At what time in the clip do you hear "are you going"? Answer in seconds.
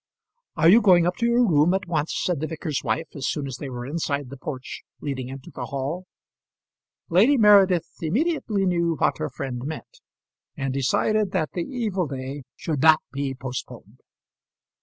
0.55-1.05